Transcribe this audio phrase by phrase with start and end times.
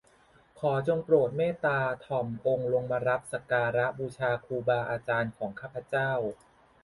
[0.59, 6.11] ขอจงโปรดเมตตาถ่อมองค์ลงมารับสักการะบูชาครูบาอาจารย์ของข้าพเจ้า